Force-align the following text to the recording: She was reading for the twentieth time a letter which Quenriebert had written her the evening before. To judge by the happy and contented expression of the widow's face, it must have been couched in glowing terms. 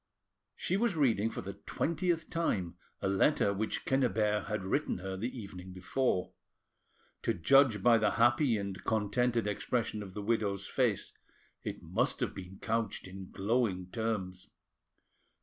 She 0.55 0.77
was 0.77 0.95
reading 0.95 1.29
for 1.29 1.41
the 1.41 1.53
twentieth 1.67 2.31
time 2.31 2.75
a 3.03 3.07
letter 3.07 3.53
which 3.53 3.85
Quenriebert 3.85 4.47
had 4.47 4.63
written 4.63 4.97
her 4.97 5.15
the 5.15 5.29
evening 5.29 5.73
before. 5.73 6.33
To 7.21 7.35
judge 7.35 7.83
by 7.83 7.99
the 7.99 8.13
happy 8.17 8.57
and 8.57 8.83
contented 8.83 9.45
expression 9.45 10.01
of 10.01 10.15
the 10.15 10.23
widow's 10.23 10.65
face, 10.65 11.13
it 11.61 11.83
must 11.83 12.19
have 12.19 12.33
been 12.33 12.57
couched 12.59 13.07
in 13.07 13.29
glowing 13.29 13.91
terms. 13.91 14.49